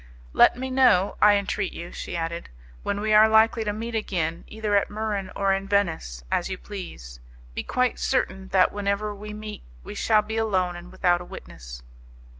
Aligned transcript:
"Let 0.33 0.55
me 0.57 0.71
know, 0.71 1.15
I 1.21 1.35
entreat 1.35 1.73
you," 1.73 1.91
she 1.91 2.17
added, 2.17 2.49
"when 2.81 3.01
we 3.01 3.13
are 3.13 3.29
likely 3.29 3.63
to 3.65 3.71
meet 3.71 3.93
again, 3.93 4.43
either 4.47 4.75
at 4.75 4.89
Muran 4.89 5.31
or 5.35 5.53
in 5.53 5.67
Venice, 5.67 6.23
as 6.31 6.49
you 6.49 6.57
please. 6.57 7.19
Be 7.53 7.61
quite 7.61 7.99
certain 7.99 8.47
that 8.47 8.73
whenever 8.73 9.13
we 9.13 9.31
meet 9.31 9.61
we 9.83 9.93
shall 9.93 10.23
be 10.23 10.37
alone 10.37 10.75
and 10.75 10.91
without 10.91 11.21
a 11.21 11.25
witness." 11.25 11.83